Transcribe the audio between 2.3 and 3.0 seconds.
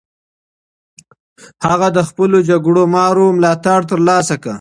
جګړه